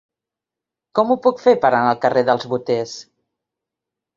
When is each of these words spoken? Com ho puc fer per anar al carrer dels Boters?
Com 0.99 1.11
ho 1.11 1.17
puc 1.27 1.43
fer 1.43 1.53
per 1.65 1.71
anar 1.73 1.91
al 1.91 1.99
carrer 2.07 2.25
dels 2.31 2.49
Boters? 2.55 2.99